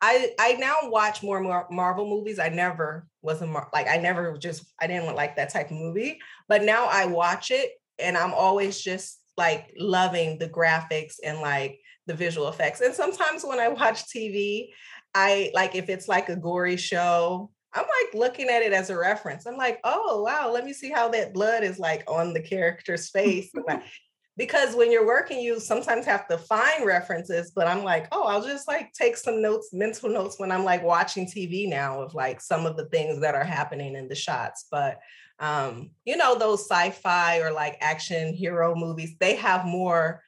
[0.00, 2.40] I I now watch more and more Marvel movies.
[2.40, 5.76] I never was a Mar- like I never just I didn't like that type of
[5.76, 6.18] movie,
[6.48, 11.80] but now I watch it and I'm always just like loving the graphics and like
[12.06, 12.80] the visual effects.
[12.80, 14.70] And sometimes when I watch TV,
[15.14, 18.96] I like if it's like a gory show, I'm like looking at it as a
[18.96, 19.46] reference.
[19.46, 23.10] I'm like, oh wow, let me see how that blood is like on the character's
[23.10, 23.50] face.
[24.38, 28.42] because when you're working, you sometimes have to find references, but I'm like, oh, I'll
[28.42, 32.40] just like take some notes, mental notes when I'm like watching TV now of like
[32.40, 34.66] some of the things that are happening in the shots.
[34.70, 34.98] But
[35.40, 40.22] um, you know, those sci-fi or like action hero movies, they have more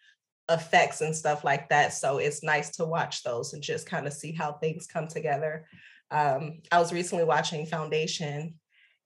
[0.49, 1.93] effects and stuff like that.
[1.93, 5.67] So it's nice to watch those and just kind of see how things come together.
[6.11, 8.55] Um, I was recently watching Foundation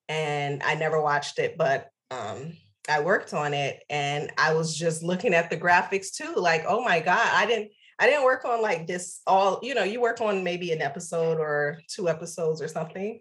[0.08, 2.54] and I never watched it, but um,
[2.88, 6.82] I worked on it and I was just looking at the graphics too, like, oh
[6.82, 10.20] my God, I didn't I didn't work on like this all, you know, you work
[10.20, 13.20] on maybe an episode or two episodes or something.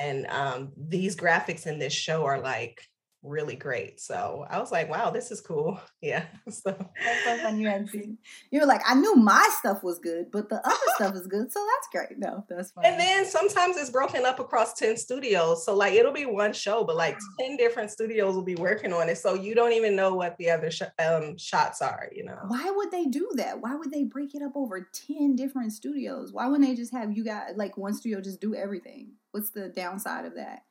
[0.00, 2.80] And um, these graphics in this show are like
[3.28, 4.00] really great.
[4.00, 5.80] So I was like, wow, this is cool.
[6.00, 6.26] Yeah.
[6.50, 6.70] So
[7.04, 8.18] that's so you had seen.
[8.50, 11.52] You were like, I knew my stuff was good, but the other stuff is good.
[11.52, 12.18] So that's great.
[12.18, 12.84] No, that's fine.
[12.86, 15.64] And then sometimes it's broken up across 10 studios.
[15.64, 19.08] So like it'll be one show, but like 10 different studios will be working on
[19.08, 19.18] it.
[19.18, 22.38] So you don't even know what the other sh- um, shots are, you know.
[22.46, 23.60] Why would they do that?
[23.60, 26.32] Why would they break it up over 10 different studios?
[26.32, 29.12] Why wouldn't they just have you guys like one studio just do everything?
[29.32, 30.62] What's the downside of that?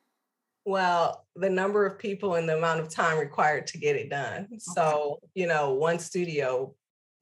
[0.64, 4.44] Well, the number of people and the amount of time required to get it done.
[4.44, 4.58] Okay.
[4.58, 6.74] So, you know, one studio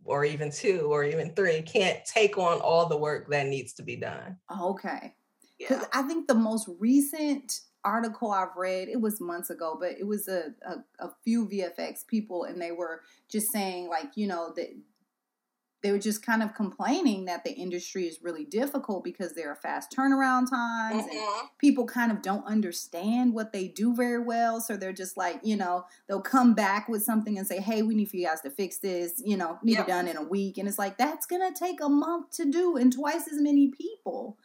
[0.04, 3.82] or even two or even three can't take on all the work that needs to
[3.82, 4.36] be done.
[4.60, 5.14] Okay.
[5.58, 5.88] Because yeah.
[5.92, 10.28] I think the most recent article I've read, it was months ago, but it was
[10.28, 14.68] a, a, a few VFX people and they were just saying like, you know, that
[15.82, 19.56] they were just kind of complaining that the industry is really difficult because there are
[19.56, 21.16] fast turnaround times mm-hmm.
[21.16, 24.60] and people kind of don't understand what they do very well.
[24.60, 27.94] So they're just like, you know, they'll come back with something and say, hey, we
[27.94, 29.86] need for you guys to fix this, you know, need yep.
[29.86, 30.58] it done in a week.
[30.58, 33.68] And it's like, that's going to take a month to do and twice as many
[33.68, 34.38] people.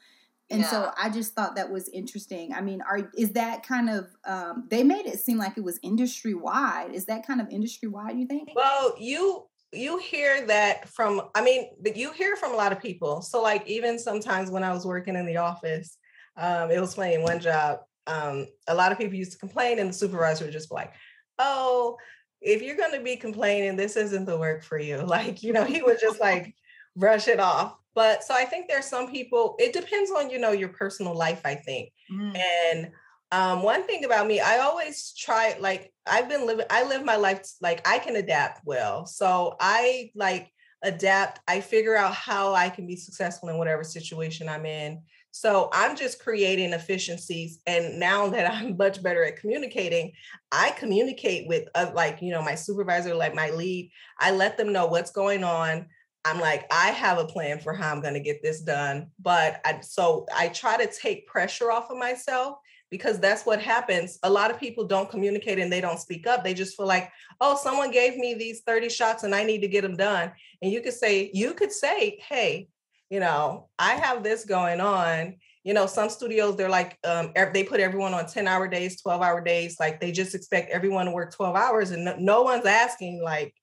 [0.52, 0.70] And yeah.
[0.70, 2.54] so I just thought that was interesting.
[2.54, 5.80] I mean, are is that kind of um, they made it seem like it was
[5.82, 6.90] industry wide?
[6.94, 8.20] Is that kind of industry wide?
[8.20, 8.50] You think?
[8.54, 13.22] Well, you you hear that from i mean you hear from a lot of people.
[13.22, 15.98] So like even sometimes when i was working in the office
[16.38, 19.80] um, it was funny in one job um, a lot of people used to complain
[19.80, 20.94] and the supervisor would just be like
[21.40, 21.98] oh
[22.42, 24.98] if you're going to be complaining this isn't the work for you.
[25.06, 26.56] Like you know he would just like
[26.96, 27.78] brush it off.
[27.94, 31.42] But so i think there's some people it depends on you know your personal life
[31.46, 31.90] i think.
[32.12, 32.38] Mm.
[32.38, 32.92] and
[33.32, 37.16] um, one thing about me, I always try like I've been living, I live my
[37.16, 39.06] life like I can adapt well.
[39.06, 40.52] So I like
[40.84, 45.02] adapt, I figure out how I can be successful in whatever situation I'm in.
[45.32, 47.62] So I'm just creating efficiencies.
[47.66, 50.12] And now that I'm much better at communicating,
[50.52, 54.74] I communicate with uh, like, you know, my supervisor, like my lead, I let them
[54.74, 55.86] know what's going on.
[56.26, 59.08] I'm like, I have a plan for how I'm going to get this done.
[59.20, 62.58] But I, so I try to take pressure off of myself
[62.92, 64.20] because that's what happens.
[64.22, 66.44] A lot of people don't communicate and they don't speak up.
[66.44, 69.68] They just feel like, oh, someone gave me these 30 shots and I need to
[69.70, 70.34] get them done.
[70.62, 72.68] And you could say, you could say, hey,
[73.10, 75.38] you know, I have this going on.
[75.64, 79.22] You know, some studios, they're like, um, they put everyone on 10 hour days, 12
[79.22, 79.78] hour days.
[79.80, 83.54] Like they just expect everyone to work 12 hours and no, no one's asking, like,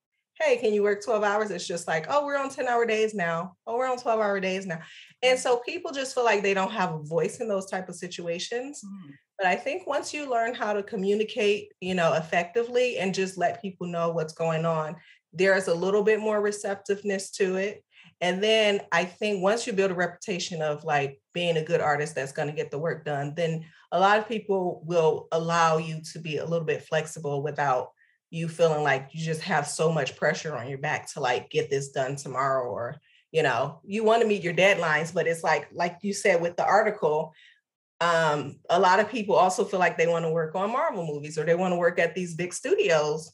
[0.40, 1.50] hey, can you work 12 hours?
[1.50, 3.54] It's just like, oh, we're on 10 hour days now.
[3.66, 4.80] Oh, we're on 12 hour days now.
[5.22, 7.96] And so people just feel like they don't have a voice in those type of
[7.96, 8.80] situations.
[8.84, 9.12] Mm.
[9.36, 13.62] But I think once you learn how to communicate, you know, effectively and just let
[13.62, 14.96] people know what's going on,
[15.32, 17.84] there's a little bit more receptiveness to it.
[18.20, 22.14] And then I think once you build a reputation of like being a good artist
[22.14, 26.00] that's going to get the work done, then a lot of people will allow you
[26.12, 27.90] to be a little bit flexible without
[28.30, 31.70] you feeling like you just have so much pressure on your back to like get
[31.70, 32.96] this done tomorrow or
[33.32, 36.56] you know you want to meet your deadlines but it's like like you said with
[36.56, 37.32] the article
[38.00, 41.38] um a lot of people also feel like they want to work on marvel movies
[41.38, 43.32] or they want to work at these big studios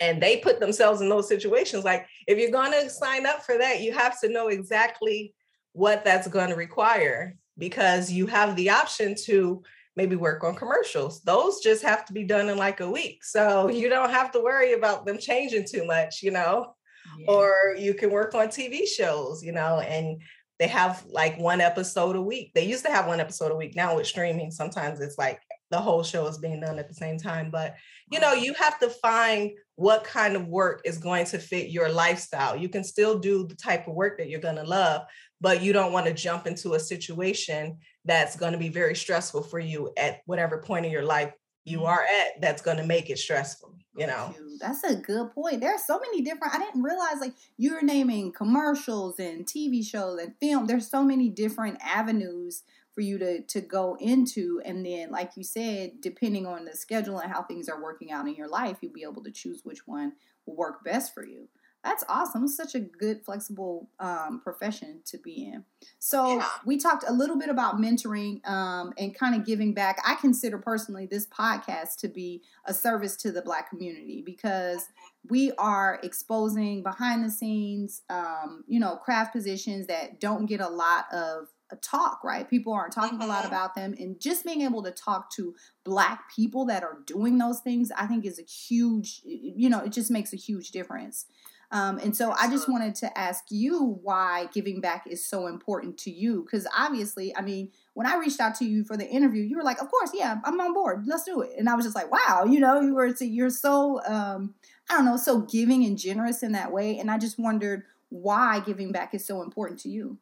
[0.00, 1.84] and they put themselves in those situations.
[1.84, 5.34] Like if you're going to sign up for that you have to know exactly
[5.72, 9.62] what that's going to require because you have the option to
[9.96, 11.20] maybe work on commercials.
[11.22, 13.24] Those just have to be done in like a week.
[13.24, 16.74] So you don't have to worry about them changing too much you know?
[17.18, 17.32] Yeah.
[17.32, 20.20] or you can work on tv shows you know and
[20.58, 22.52] they have like one episode a week.
[22.54, 23.74] They used to have one episode a week.
[23.74, 27.16] Now with streaming sometimes it's like the whole show is being done at the same
[27.16, 27.50] time.
[27.50, 27.76] But
[28.10, 31.88] you know you have to find what kind of work is going to fit your
[31.88, 32.54] lifestyle.
[32.56, 35.02] You can still do the type of work that you're going to love
[35.40, 39.42] but you don't want to jump into a situation that's going to be very stressful
[39.42, 41.32] for you at whatever point in your life
[41.64, 41.86] you mm-hmm.
[41.86, 44.34] are at that's going to make it stressful you know?
[44.60, 45.60] that's a good point.
[45.60, 50.20] There are so many different i didn't realize like you're naming commercials and tv shows
[50.20, 50.66] and film.
[50.66, 52.62] There's so many different avenues
[52.94, 57.18] for you to to go into and then like you said depending on the schedule
[57.18, 59.86] and how things are working out in your life you'll be able to choose which
[59.86, 60.12] one
[60.44, 61.48] will work best for you
[61.82, 65.64] that's awesome it's such a good flexible um, profession to be in
[65.98, 66.46] so yeah.
[66.64, 70.58] we talked a little bit about mentoring um, and kind of giving back i consider
[70.58, 74.88] personally this podcast to be a service to the black community because
[75.28, 80.68] we are exposing behind the scenes um, you know craft positions that don't get a
[80.68, 82.48] lot of a talk, right?
[82.48, 83.28] People aren't talking mm-hmm.
[83.28, 83.48] a lot mm-hmm.
[83.48, 83.94] about them.
[83.98, 88.06] And just being able to talk to black people that are doing those things, I
[88.06, 91.26] think is a huge, you know, it just makes a huge difference.
[91.72, 95.96] Um, and so I just wanted to ask you why giving back is so important
[95.98, 96.42] to you.
[96.42, 99.62] Because obviously, I mean, when I reached out to you for the interview, you were
[99.62, 101.06] like, "Of course, yeah, I'm on board.
[101.06, 104.00] Let's do it." And I was just like, "Wow, you know, you were you're so
[104.04, 104.54] um,
[104.88, 108.60] I don't know, so giving and generous in that way." And I just wondered why
[108.60, 110.18] giving back is so important to you.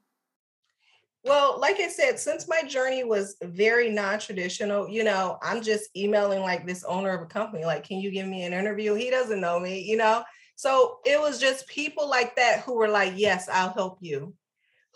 [1.24, 6.40] Well, like I said, since my journey was very non-traditional, you know, I'm just emailing
[6.40, 8.94] like this owner of a company, like, can you give me an interview?
[8.94, 10.24] He doesn't know me, you know.
[10.58, 14.34] So it was just people like that who were like, yes, I'll help you,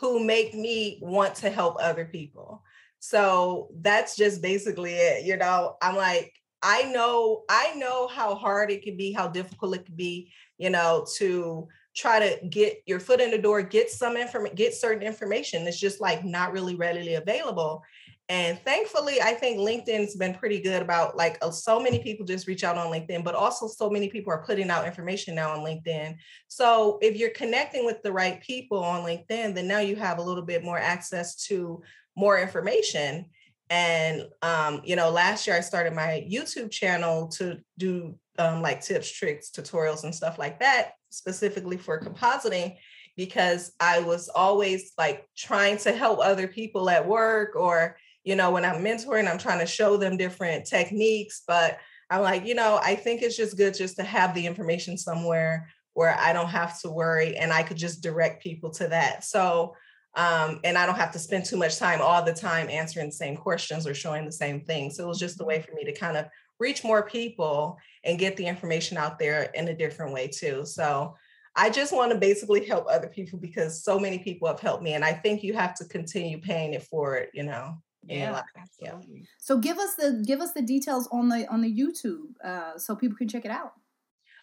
[0.01, 2.65] who make me want to help other people.
[2.99, 5.25] So that's just basically it.
[5.25, 6.33] You know, I'm like,
[6.65, 10.69] I know, I know how hard it can be, how difficult it can be, you
[10.69, 15.05] know, to try to get your foot in the door, get some information, get certain
[15.05, 17.85] information that's just like not really readily available.
[18.29, 22.47] And thankfully, I think LinkedIn's been pretty good about like uh, so many people just
[22.47, 25.59] reach out on LinkedIn, but also so many people are putting out information now on
[25.59, 26.17] LinkedIn.
[26.49, 30.23] So if you're connecting with the right people on LinkedIn, then now you have a
[30.23, 31.83] little bit more access to
[32.17, 33.27] more information.
[33.69, 38.81] And um, you know, last year I started my YouTube channel to do um, like
[38.81, 42.77] tips, tricks, tutorials, and stuff like that, specifically for compositing,
[43.17, 48.51] because I was always like trying to help other people at work or, you know,
[48.51, 51.43] when I'm mentoring, I'm trying to show them different techniques.
[51.47, 51.79] But
[52.11, 55.69] I'm like, you know, I think it's just good just to have the information somewhere
[55.95, 59.25] where I don't have to worry and I could just direct people to that.
[59.25, 59.75] So,
[60.15, 63.13] um, and I don't have to spend too much time all the time answering the
[63.13, 64.91] same questions or showing the same thing.
[64.91, 66.27] So it was just a way for me to kind of
[66.59, 70.65] reach more people and get the information out there in a different way too.
[70.65, 71.15] So
[71.57, 74.95] I just want to basically help other people because so many people have helped me.
[74.95, 77.77] And I think you have to continue paying it forward, you know.
[78.05, 78.43] Yeah,
[78.81, 78.99] yeah.
[79.39, 82.97] So give us the give us the details on the on the YouTube uh, so
[82.97, 83.73] people can check it out.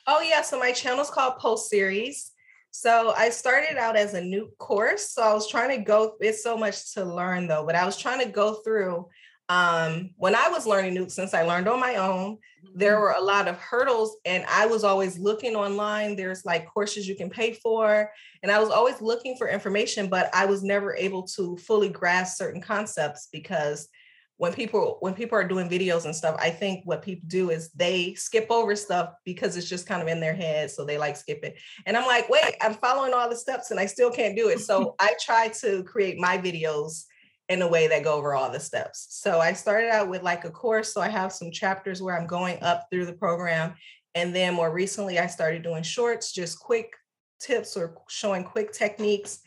[0.08, 2.32] Oh yeah, so my channel is called Post Series.
[2.72, 5.10] So I started out as a Nuke course.
[5.10, 7.98] So I was trying to go, it's so much to learn though, but I was
[7.98, 9.08] trying to go through
[9.50, 12.38] um, when I was learning Nuke, since I learned on my own,
[12.76, 13.02] there mm-hmm.
[13.02, 16.16] were a lot of hurdles, and I was always looking online.
[16.16, 18.12] There's like courses you can pay for,
[18.44, 22.38] and I was always looking for information, but I was never able to fully grasp
[22.38, 23.90] certain concepts because
[24.38, 27.70] when people when people are doing videos and stuff i think what people do is
[27.72, 31.18] they skip over stuff because it's just kind of in their head so they like
[31.18, 34.38] skip it and i'm like wait i'm following all the steps and i still can't
[34.38, 37.04] do it so i try to create my videos
[37.50, 40.46] in a way that go over all the steps so i started out with like
[40.46, 43.74] a course so i have some chapters where i'm going up through the program
[44.16, 46.94] and then more recently i started doing shorts just quick
[47.40, 49.40] tips or showing quick techniques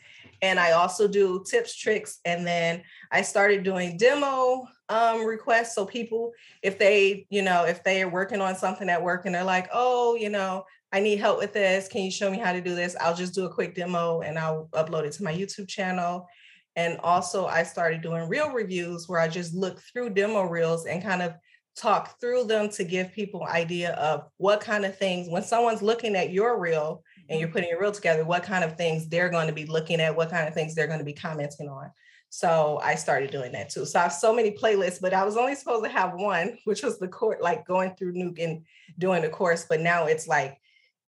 [0.43, 5.73] and I also do tips, tricks, and then I started doing demo um, requests.
[5.73, 9.33] So people, if they, you know, if they are working on something at work and
[9.33, 11.87] they're like, oh, you know, I need help with this.
[11.87, 12.95] Can you show me how to do this?
[12.99, 16.27] I'll just do a quick demo and I'll upload it to my YouTube channel.
[16.75, 21.03] And also, I started doing reel reviews where I just look through demo reels and
[21.03, 21.35] kind of
[21.75, 26.15] talk through them to give people idea of what kind of things when someone's looking
[26.15, 27.53] at your reel and you're mm-hmm.
[27.53, 30.29] putting your reel together, what kind of things they're going to be looking at, what
[30.29, 31.89] kind of things they're going to be commenting on.
[32.29, 33.85] So I started doing that too.
[33.85, 36.81] So I have so many playlists, but I was only supposed to have one, which
[36.81, 38.65] was the court, like going through Nuke and
[38.97, 39.65] doing the course.
[39.69, 40.57] But now it's like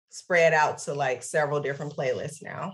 [0.09, 2.73] spread out to like several different playlists now.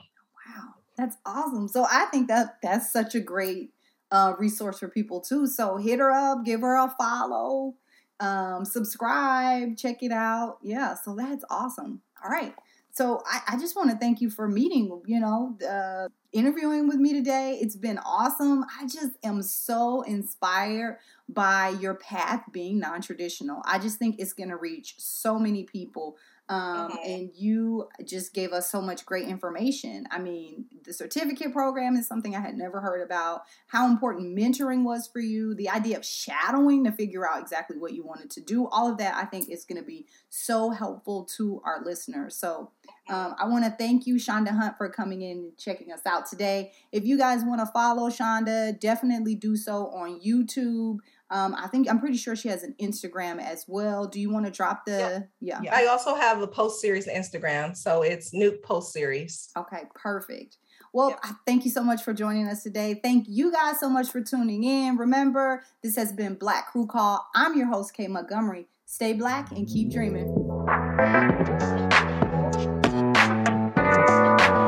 [0.97, 1.67] That's awesome.
[1.67, 3.71] So I think that that's such a great
[4.11, 5.47] uh, resource for people too.
[5.47, 7.75] So hit her up, give her a follow,
[8.19, 10.57] um, subscribe, check it out.
[10.61, 12.01] Yeah, so that's awesome.
[12.23, 12.53] All right.
[12.91, 16.95] So I, I just want to thank you for meeting, you know, uh, interviewing with
[16.95, 17.59] me today.
[17.61, 18.63] It's been awesome.
[18.79, 23.61] I just am so inspired by your path being non traditional.
[23.65, 26.15] I just think it's going to reach so many people
[26.47, 26.97] um, mm-hmm.
[27.03, 30.05] And you just gave us so much great information.
[30.11, 33.43] I mean, the certificate program is something I had never heard about.
[33.67, 37.93] How important mentoring was for you, the idea of shadowing to figure out exactly what
[37.93, 38.67] you wanted to do.
[38.67, 42.35] All of that I think is going to be so helpful to our listeners.
[42.35, 42.71] So
[43.09, 46.27] um, I want to thank you, Shonda Hunt, for coming in and checking us out
[46.27, 46.73] today.
[46.91, 50.97] If you guys want to follow Shonda, definitely do so on YouTube.
[51.35, 54.07] Um, I think I'm pretty sure she has an Instagram as well.
[54.07, 55.27] Do you want to drop the?
[55.41, 55.59] Yeah.
[55.61, 55.75] yeah.
[55.75, 59.49] I also have a post series Instagram, so it's Nuke Post Series.
[59.57, 60.55] Okay, perfect.
[60.93, 63.01] Well, thank you so much for joining us today.
[63.03, 64.95] Thank you guys so much for tuning in.
[64.95, 67.27] Remember, this has been Black Crew Call.
[67.35, 68.67] I'm your host, Kay Montgomery.
[68.85, 70.27] Stay black and keep dreaming.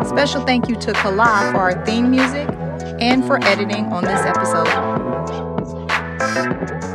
[0.06, 2.50] Special thank you to Kala for our theme music
[3.00, 4.68] and for editing on this episode.
[6.34, 6.87] Thank you.